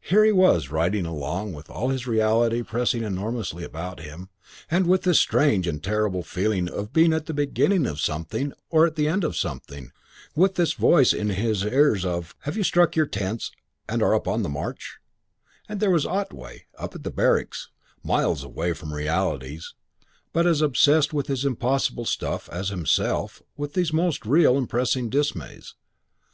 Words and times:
Here 0.00 0.24
he 0.24 0.32
was 0.32 0.70
riding 0.70 1.04
along 1.04 1.52
with 1.52 1.68
all 1.68 1.88
this 1.88 2.06
reality 2.06 2.62
pressing 2.62 3.02
enormously 3.02 3.62
about 3.62 4.00
him, 4.00 4.30
and 4.70 4.86
with 4.86 5.02
this 5.02 5.18
strange 5.20 5.66
and 5.66 5.84
terrible 5.84 6.22
feeling 6.22 6.66
of 6.66 6.94
being 6.94 7.12
at 7.12 7.26
the 7.26 7.34
beginning 7.34 7.84
of 7.86 8.00
something 8.00 8.54
or 8.70 8.86
at 8.86 8.96
the 8.96 9.06
end 9.06 9.22
of 9.22 9.36
something, 9.36 9.92
with 10.34 10.54
this 10.54 10.72
voice 10.72 11.12
in 11.12 11.28
his 11.28 11.62
ears 11.62 12.06
of, 12.06 12.34
"You 12.46 12.52
have 12.54 12.64
struck 12.64 12.96
your 12.96 13.04
tents 13.04 13.52
and 13.86 14.02
are 14.02 14.14
upon 14.14 14.40
the 14.42 14.48
march"; 14.48 14.96
and 15.68 15.78
there 15.78 15.90
was 15.90 16.06
Otway, 16.06 16.64
up 16.78 16.94
at 16.94 17.02
the 17.02 17.10
barracks, 17.10 17.68
miles 18.02 18.42
away 18.42 18.72
from 18.72 18.94
realities, 18.94 19.74
but 20.32 20.46
as 20.46 20.62
obsessed 20.62 21.12
with 21.12 21.26
his 21.26 21.44
impossible 21.44 22.06
stuff 22.06 22.48
as 22.48 22.68
he 22.70 22.76
himself 22.76 23.42
with 23.58 23.74
these 23.74 23.92
most 23.92 24.24
real 24.24 24.56
and 24.56 24.70
pressing 24.70 25.10
dismays. 25.10 25.74